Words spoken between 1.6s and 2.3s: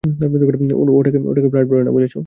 বলে না, বুঝেছো?